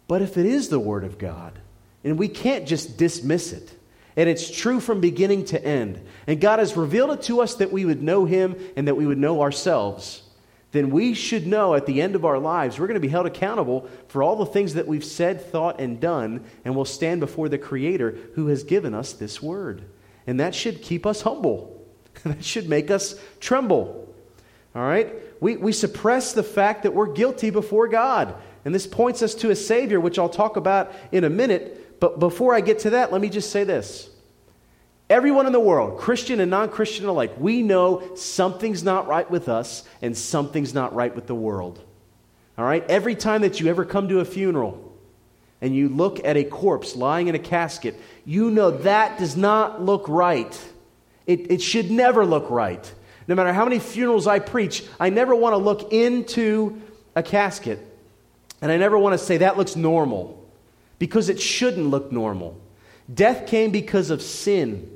[0.09, 1.59] But if it is the Word of God,
[2.05, 3.73] and we can't just dismiss it.
[4.17, 6.01] And it's true from beginning to end.
[6.27, 9.07] And God has revealed it to us that we would know Him and that we
[9.07, 10.23] would know ourselves.
[10.73, 13.27] Then we should know at the end of our lives, we're going to be held
[13.27, 17.49] accountable for all the things that we've said, thought, and done, and we'll stand before
[17.49, 19.83] the Creator who has given us this word.
[20.27, 21.76] And that should keep us humble.
[22.25, 24.15] that should make us tremble.
[24.75, 25.15] All right?
[25.41, 28.35] We, we suppress the fact that we're guilty before God.
[28.65, 32.01] And this points us to a Savior, which I'll talk about in a minute.
[32.01, 34.11] But before I get to that, let me just say this.
[35.09, 39.49] Everyone in the world, Christian and non Christian alike, we know something's not right with
[39.49, 41.81] us and something's not right with the world.
[42.59, 42.85] All right?
[42.89, 44.93] Every time that you ever come to a funeral
[45.61, 49.81] and you look at a corpse lying in a casket, you know that does not
[49.81, 50.59] look right.
[51.27, 52.93] It, it should never look right.
[53.29, 56.81] No matter how many funerals I preach, I never want to look into
[57.15, 57.81] a casket
[58.63, 60.45] and I never want to say that looks normal
[60.99, 62.61] because it shouldn't look normal.
[63.13, 64.91] Death came because of sin.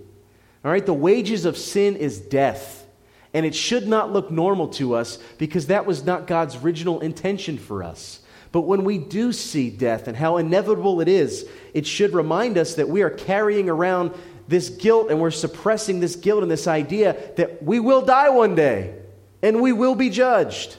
[0.64, 2.86] All right, the wages of sin is death.
[3.32, 7.58] And it should not look normal to us because that was not God's original intention
[7.58, 8.20] for us.
[8.50, 12.74] But when we do see death and how inevitable it is, it should remind us
[12.74, 14.12] that we are carrying around
[14.50, 18.56] this guilt and we're suppressing this guilt and this idea that we will die one
[18.56, 18.94] day
[19.42, 20.76] and we will be judged.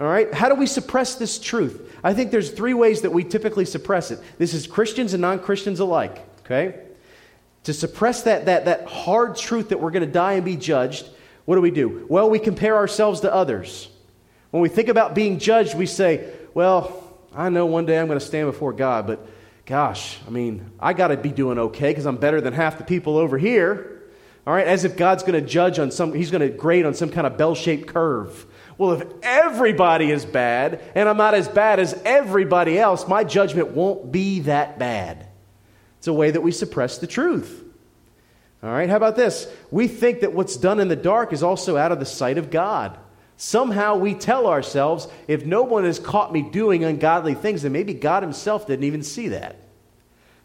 [0.00, 0.34] All right?
[0.34, 1.96] How do we suppress this truth?
[2.02, 4.20] I think there's three ways that we typically suppress it.
[4.36, 6.80] This is Christians and non Christians alike, okay?
[7.64, 11.08] To suppress that, that, that hard truth that we're going to die and be judged,
[11.44, 12.04] what do we do?
[12.08, 13.88] Well, we compare ourselves to others.
[14.50, 18.18] When we think about being judged, we say, well, I know one day I'm going
[18.18, 19.28] to stand before God, but
[19.68, 22.84] gosh, I mean, I got to be doing okay because I'm better than half the
[22.84, 24.02] people over here.
[24.46, 26.94] All right, as if God's going to judge on some, he's going to grade on
[26.94, 28.46] some kind of bell shaped curve.
[28.78, 33.72] Well, if everybody is bad and I'm not as bad as everybody else, my judgment
[33.72, 35.28] won't be that bad.
[35.98, 37.62] It's a way that we suppress the truth.
[38.62, 39.52] All right, how about this?
[39.70, 42.50] We think that what's done in the dark is also out of the sight of
[42.50, 42.98] God.
[43.40, 47.94] Somehow we tell ourselves, if no one has caught me doing ungodly things, then maybe
[47.94, 49.54] God Himself didn't even see that.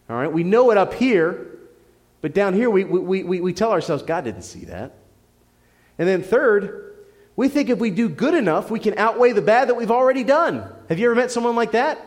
[0.08, 1.58] All right, we know it up here,
[2.21, 4.93] but down here we, we, we, we tell ourselves, God didn't see that.
[5.97, 6.93] And then, third,
[7.36, 10.23] we think if we do good enough, we can outweigh the bad that we've already
[10.23, 10.63] done.
[10.88, 11.99] Have you ever met someone like that?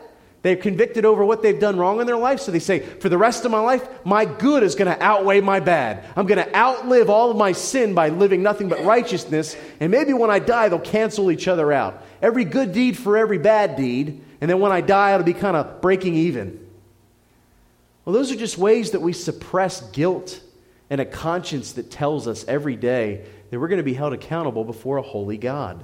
[0.43, 3.17] They're convicted over what they've done wrong in their life, so they say, For the
[3.17, 6.05] rest of my life, my good is going to outweigh my bad.
[6.15, 10.13] I'm going to outlive all of my sin by living nothing but righteousness, and maybe
[10.13, 12.03] when I die, they'll cancel each other out.
[12.21, 15.57] Every good deed for every bad deed, and then when I die, it'll be kind
[15.57, 16.65] of breaking even.
[18.05, 20.39] Well, those are just ways that we suppress guilt
[20.89, 24.63] and a conscience that tells us every day that we're going to be held accountable
[24.63, 25.83] before a holy God.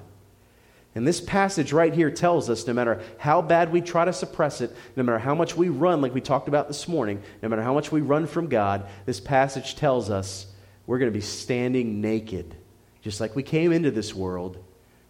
[0.96, 4.62] And this passage right here tells us no matter how bad we try to suppress
[4.62, 7.64] it, no matter how much we run, like we talked about this morning, no matter
[7.64, 10.46] how much we run from God, this passage tells us
[10.86, 12.56] we're going to be standing naked.
[13.02, 14.58] Just like we came into this world,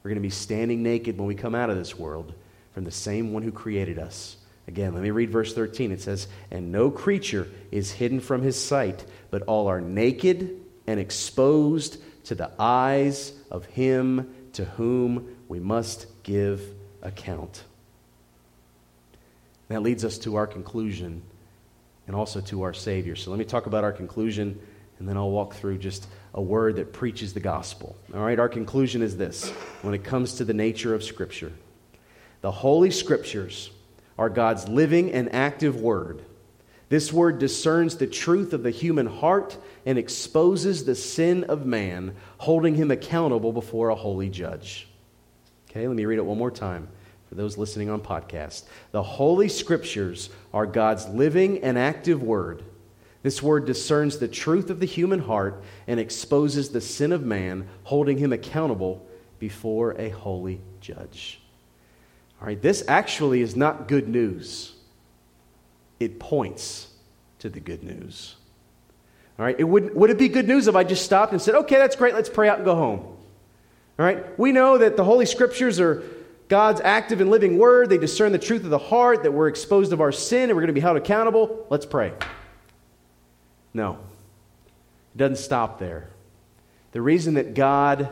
[0.01, 2.33] we're going to be standing naked when we come out of this world
[2.73, 4.37] from the same one who created us.
[4.67, 5.91] Again, let me read verse 13.
[5.91, 10.99] It says, And no creature is hidden from his sight, but all are naked and
[10.99, 16.61] exposed to the eyes of him to whom we must give
[17.01, 17.63] account.
[19.67, 21.21] That leads us to our conclusion
[22.07, 23.15] and also to our Savior.
[23.15, 24.59] So let me talk about our conclusion,
[24.99, 27.95] and then I'll walk through just a word that preaches the gospel.
[28.13, 29.49] All right, our conclusion is this
[29.81, 31.51] when it comes to the nature of Scripture
[32.41, 33.71] the Holy Scriptures
[34.19, 36.21] are God's living and active word
[36.89, 42.15] This word discerns the truth of the human heart and exposes the sin of man,
[42.37, 44.87] holding him accountable before a holy judge.
[45.69, 46.87] Okay, let me read it one more time
[47.29, 48.63] for those listening on podcast.
[48.91, 52.63] The Holy Scriptures are God's living and active word.
[53.23, 57.67] This word discerns the truth of the human heart and exposes the sin of man,
[57.85, 59.07] holding him accountable
[59.39, 61.39] before a holy judge.
[62.39, 64.72] All right, this actually is not good news
[66.03, 66.87] it points
[67.39, 68.35] to the good news.
[69.37, 71.55] All right, it would, would it be good news if I just stopped and said,
[71.55, 72.99] okay, that's great, let's pray out and go home?
[72.99, 76.03] All right, we know that the Holy Scriptures are
[76.49, 77.89] God's active and living word.
[77.89, 80.61] They discern the truth of the heart, that we're exposed of our sin and we're
[80.61, 81.65] going to be held accountable.
[81.69, 82.13] Let's pray.
[83.73, 83.97] No,
[85.15, 86.09] it doesn't stop there.
[86.91, 88.09] The reason that God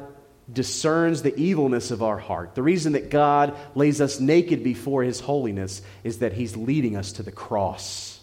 [0.52, 2.56] discerns the evilness of our heart.
[2.56, 7.14] The reason that God lays us naked before His holiness is that He's leading us
[7.14, 8.20] to the cross.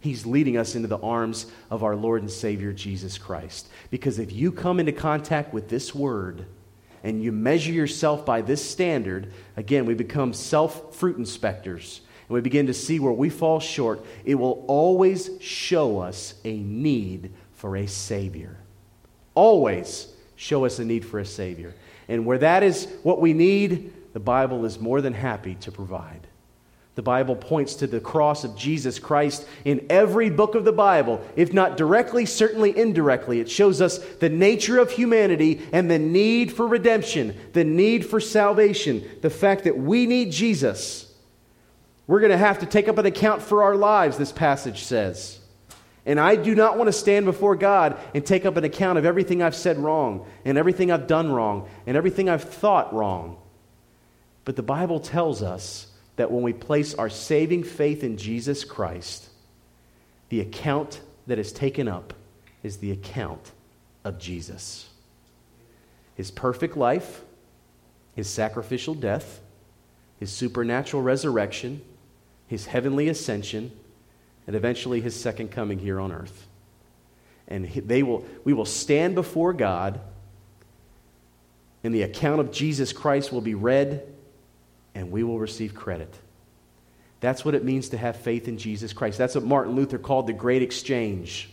[0.00, 3.68] He's leading us into the arms of our Lord and Savior Jesus Christ.
[3.90, 6.46] Because if you come into contact with this word
[7.04, 12.40] and you measure yourself by this standard, again, we become self fruit inspectors and we
[12.40, 14.04] begin to see where we fall short.
[14.24, 18.56] It will always show us a need for a Savior.
[19.34, 20.10] Always
[20.40, 21.74] show us a need for a Savior.
[22.08, 26.26] And where that is what we need, the Bible is more than happy to provide.
[26.94, 31.22] The Bible points to the cross of Jesus Christ in every book of the Bible.
[31.36, 33.40] If not directly, certainly indirectly.
[33.40, 38.18] It shows us the nature of humanity and the need for redemption, the need for
[38.18, 41.12] salvation, the fact that we need Jesus.
[42.06, 45.39] We're going to have to take up an account for our lives, this passage says.
[46.06, 49.04] And I do not want to stand before God and take up an account of
[49.04, 53.36] everything I've said wrong, and everything I've done wrong, and everything I've thought wrong.
[54.44, 59.28] But the Bible tells us that when we place our saving faith in Jesus Christ,
[60.30, 62.14] the account that is taken up
[62.62, 63.52] is the account
[64.04, 64.88] of Jesus.
[66.14, 67.22] His perfect life,
[68.14, 69.40] his sacrificial death,
[70.18, 71.82] his supernatural resurrection,
[72.46, 73.72] his heavenly ascension,
[74.50, 76.48] and eventually his second coming here on earth.
[77.46, 80.00] And they will, we will stand before God,
[81.84, 84.12] and the account of Jesus Christ will be read,
[84.92, 86.12] and we will receive credit.
[87.20, 89.18] That's what it means to have faith in Jesus Christ.
[89.18, 91.48] That's what Martin Luther called the great exchange.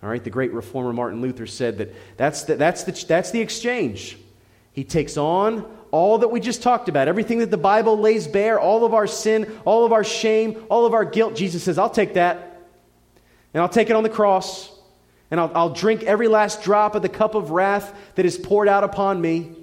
[0.00, 3.40] All right, the great reformer Martin Luther said that that's the, that's the, that's the
[3.40, 4.16] exchange.
[4.72, 8.58] He takes on all that we just talked about, everything that the Bible lays bare,
[8.58, 11.36] all of our sin, all of our shame, all of our guilt.
[11.36, 12.62] Jesus says, I'll take that,
[13.52, 14.72] and I'll take it on the cross,
[15.30, 18.68] and I'll, I'll drink every last drop of the cup of wrath that is poured
[18.68, 19.54] out upon me.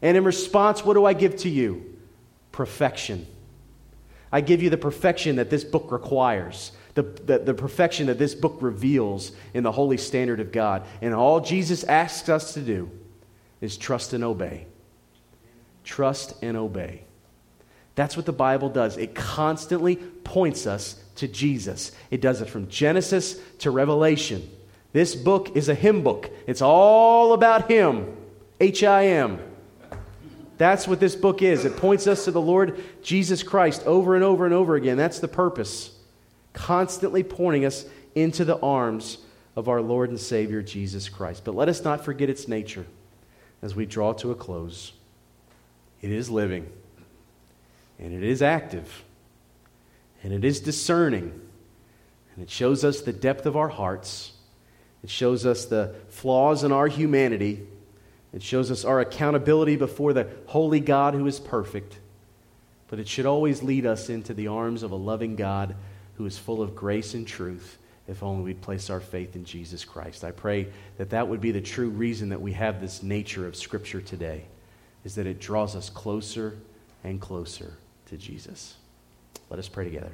[0.00, 1.98] And in response, what do I give to you?
[2.52, 3.26] Perfection.
[4.32, 6.72] I give you the perfection that this book requires.
[6.94, 10.84] The, the, the, perfection that this book reveals in the holy standard of God.
[11.02, 12.90] And all Jesus asks us to do
[13.60, 14.66] is trust and obey.
[15.84, 17.04] Trust and obey.
[17.94, 18.96] That's what the Bible does.
[18.96, 21.92] It constantly points us to Jesus.
[22.10, 24.48] It does it from Genesis to Revelation.
[24.92, 28.16] This book is a hymn book, it's all about Him.
[28.58, 29.38] H I M.
[30.58, 31.64] That's what this book is.
[31.64, 34.98] It points us to the Lord Jesus Christ over and over and over again.
[34.98, 35.90] That's the purpose.
[36.52, 39.16] Constantly pointing us into the arms
[39.56, 41.44] of our Lord and Savior Jesus Christ.
[41.44, 42.84] But let us not forget its nature
[43.62, 44.92] as we draw to a close.
[46.00, 46.70] It is living,
[47.98, 49.04] and it is active,
[50.22, 51.40] and it is discerning,
[52.34, 54.32] and it shows us the depth of our hearts.
[55.02, 57.66] It shows us the flaws in our humanity.
[58.32, 61.98] It shows us our accountability before the holy God who is perfect.
[62.88, 65.74] But it should always lead us into the arms of a loving God
[66.14, 67.78] who is full of grace and truth
[68.10, 70.24] if only we'd place our faith in Jesus Christ.
[70.24, 70.66] I pray
[70.98, 74.46] that that would be the true reason that we have this nature of Scripture today
[75.04, 76.58] is that it draws us closer
[77.04, 77.72] and closer
[78.06, 78.74] to Jesus.
[79.48, 80.10] Let us pray together.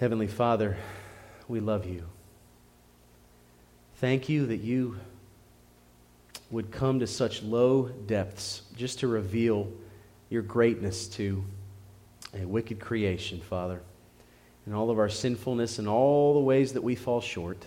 [0.00, 0.76] Heavenly Father,
[1.46, 2.02] we love you.
[3.96, 4.98] Thank you that you
[6.50, 9.68] would come to such low depths just to reveal
[10.28, 11.44] your greatness to
[12.34, 13.80] a wicked creation, Father,
[14.66, 17.66] and all of our sinfulness and all the ways that we fall short.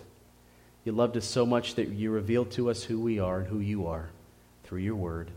[0.83, 3.59] You loved us so much that you revealed to us who we are and who
[3.59, 4.09] you are
[4.63, 5.29] through your word.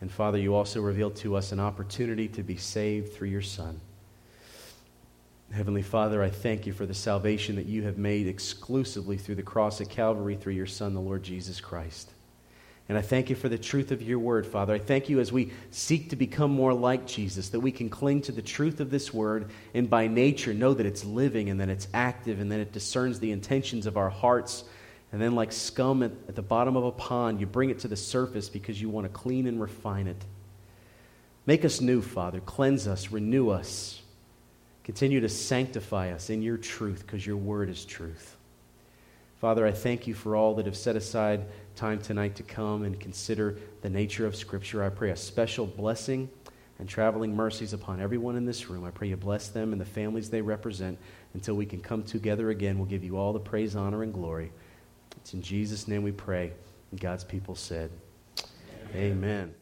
[0.00, 3.80] And Father, you also revealed to us an opportunity to be saved through your Son.
[5.52, 9.42] Heavenly Father, I thank you for the salvation that you have made exclusively through the
[9.42, 12.10] cross at Calvary through your Son, the Lord Jesus Christ.
[12.90, 14.74] And I thank you for the truth of your word, Father.
[14.74, 18.22] I thank you as we seek to become more like Jesus, that we can cling
[18.22, 21.68] to the truth of this word and by nature know that it's living and that
[21.68, 24.64] it's active and that it discerns the intentions of our hearts.
[25.12, 27.88] And then, like scum at, at the bottom of a pond, you bring it to
[27.88, 30.24] the surface because you want to clean and refine it.
[31.46, 32.40] Make us new, Father.
[32.40, 34.02] Cleanse us, renew us.
[34.82, 38.36] Continue to sanctify us in your truth because your word is truth.
[39.40, 41.46] Father, I thank you for all that have set aside
[41.80, 44.84] time tonight to come and consider the nature of Scripture.
[44.84, 46.28] I pray a special blessing
[46.78, 48.84] and traveling mercies upon everyone in this room.
[48.84, 50.98] I pray you bless them and the families they represent
[51.32, 52.76] until we can come together again.
[52.76, 54.52] We'll give you all the praise, honor, and glory.
[55.16, 56.52] It's in Jesus' name we pray.
[56.90, 57.90] And God's people said,
[58.94, 59.12] Amen.
[59.12, 59.54] Amen.